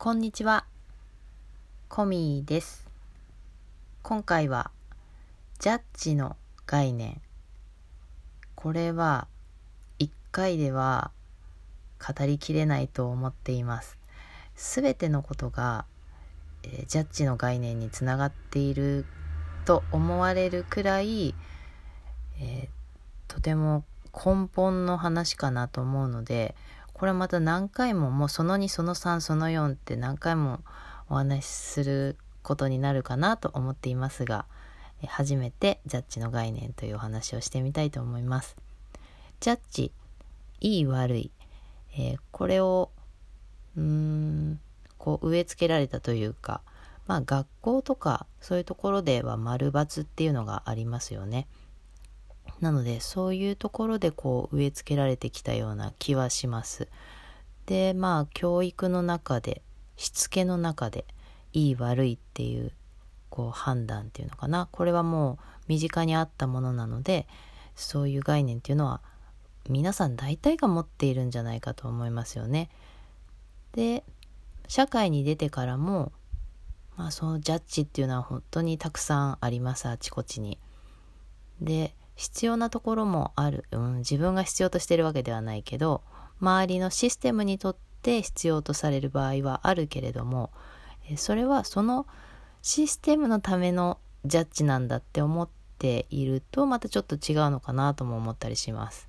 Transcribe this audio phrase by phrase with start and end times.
[0.00, 0.64] こんにちは。
[1.88, 2.86] コミーです。
[4.04, 4.70] 今回は、
[5.58, 6.36] ジャッジの
[6.66, 7.20] 概念。
[8.54, 9.26] これは、
[9.98, 11.10] 一回では
[11.98, 13.98] 語りきれないと思っています。
[14.54, 15.84] すべてのことが、
[16.62, 19.04] えー、ジャッジの概念につながっている
[19.64, 21.34] と思われるくらい、
[22.38, 22.68] えー、
[23.26, 23.82] とても
[24.14, 26.54] 根本の話かなと思うので、
[26.98, 30.60] これまた何回ももうその2その3その4って何回も
[31.08, 34.46] お話しすることになるかなと思っていますが
[35.06, 38.56] 初めてジャッジの概念というお話をしてみたいと思います。
[39.38, 39.92] ジャッジ
[40.60, 41.30] いい悪い、
[41.96, 42.90] えー、これを
[43.76, 44.60] うーん
[44.98, 46.62] こう植え付けられたというか
[47.06, 51.46] まあ学校とかそういうところでは丸×っていうのがありますよね。
[52.60, 56.88] なのでそういうところでこう植え付けられてきたような気はします。
[57.66, 59.62] でまあ教育の中で
[59.96, 61.04] しつけの中で
[61.52, 62.72] いい悪いっていう
[63.30, 67.26] こう判断っていうのかなこれはもう身近にあったものなので
[67.76, 69.00] そういう概念っていうのは
[69.68, 72.70] 皆さん大体が持っているんじゃないかと思いますよね。
[73.72, 74.02] で
[74.66, 76.12] 社会に出てからも
[76.96, 80.58] まあそのジャッジっていうのは本当にたくさんありますあちこちに。
[81.60, 86.02] で必要なところもある、うん、自分が必要としてるわけではないけど
[86.40, 90.50] 周りのシステムにとって必要とされる場合はあるけれども
[91.16, 92.08] それはその
[92.60, 99.08] システムのためのジャッジなんだって思っているとまたちょっと違うのかなとも思ったりします。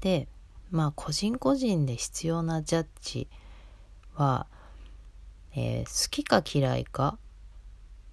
[0.00, 0.26] で
[0.72, 3.28] まあ個人個人で必要なジャッジ
[4.14, 4.48] は、
[5.54, 7.16] えー、好きか嫌いか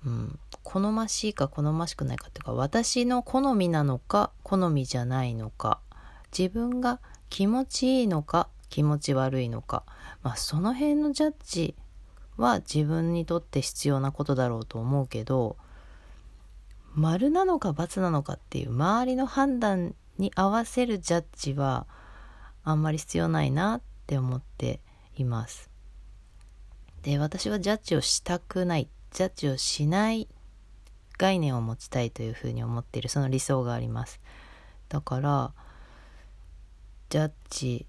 [0.05, 5.79] うん、好ましいか好ましくないかっていうか私の好みなのか好みじゃないのか
[6.37, 9.83] 自分が気持ちいいのか気持ち悪いのか、
[10.23, 11.75] まあ、その辺のジャッジ
[12.37, 15.57] は自分にとって必要なことだろうと思うけど
[16.93, 21.85] 丸なのか×なのかっていう周りの判断に合わせるジャッジは
[22.63, 24.81] あんまり必要ないなって思って
[25.15, 25.69] います。
[27.03, 30.27] で私はジャッジをしたくないジャッジをしない
[31.17, 34.19] 概念を持ちたいというふうに思っているその理想があります。
[34.89, 35.53] だから
[37.09, 37.85] ジャッジ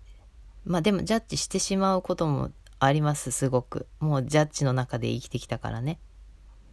[0.64, 3.86] まあでもジャッジしてしまうこともありますすごく。
[4.00, 5.98] もうジャッジの中で生きてきたからね。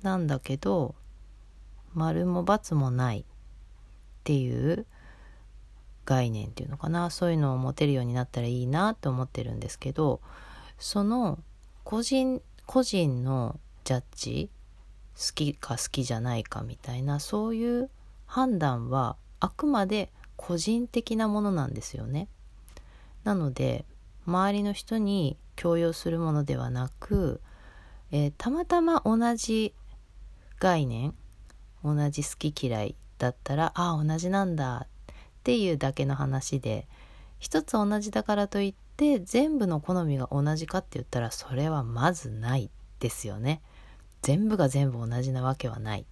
[0.01, 0.95] なんだけど
[1.93, 3.23] 丸も×もないっ
[4.23, 4.85] ていう
[6.05, 7.09] 概念っていうのかな。
[7.09, 10.21] そういうのを持てるようになったらいいなと思ってるんですけど
[10.77, 11.39] その
[11.83, 14.49] 個人個人のジャッジ
[15.15, 17.89] 好きか好きじゃないかみたいなそういう
[18.25, 22.27] 判断はあくまで個人的なものなんですよね。
[23.23, 23.85] なので
[24.25, 27.41] 周りの人に強要するものではなく、
[28.11, 29.73] えー、たまたま同じ
[30.59, 31.13] 概念
[31.83, 35.13] 同じ好き嫌いだったらああ同じなんだっ
[35.43, 36.87] ていうだけの話で
[37.39, 43.61] 一つ同じだからといって全部の好みが同じかって言ったらそれはまずないですよね。
[44.21, 46.05] 全部が全部同じなわけはない。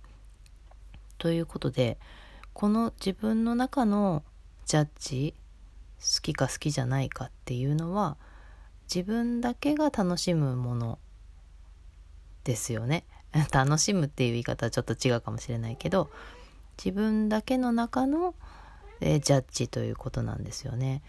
[1.17, 1.97] ということで
[2.53, 4.23] この自分の中の
[4.65, 5.33] ジャッジ
[5.99, 8.17] 好きか好きじゃないかっていうのは
[8.93, 10.99] 自分だけが楽しむもの
[12.43, 13.05] ですよね。
[13.51, 16.11] 楽しむっていう言い方はちょっと違うかもしれないけど
[16.77, 18.35] 自分だけの中の、
[18.99, 21.01] えジャッジということなんですよね。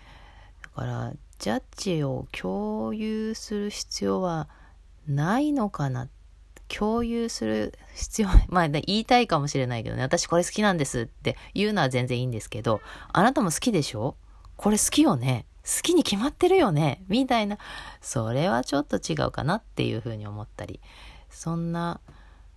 [0.63, 4.49] だからジャッジを共有する必要は
[5.07, 6.09] ないのかな
[6.69, 12.81] 共有する必要、 まあ言いたいかもしれないけどね、私これ好きなんですって言うのは全然いいんですけど、
[13.13, 14.17] あなたも好きでしょ？
[14.57, 15.47] これ好きよね。
[15.65, 17.03] 好きに決まってるよね。
[17.09, 17.59] みたいな、
[18.03, 20.81] それはちょっと違うかなっていうふうに思ったり、
[21.31, 22.01] そんな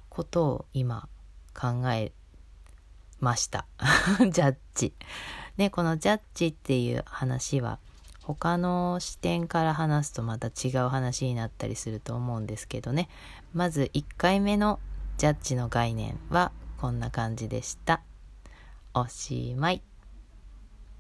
[0.10, 1.08] ことを今
[1.54, 2.12] 考え
[3.20, 3.66] ました。
[4.30, 4.94] ジャッジ。
[5.56, 7.80] ね、このジャッジっていう話は、
[8.36, 13.08] 他の視点から話すとまた違う話になったりすると思うんですけどね。
[13.54, 14.80] まず1回目の
[15.18, 18.02] ジャッジの概念はこんな感じでした。
[18.94, 19.82] おしまい。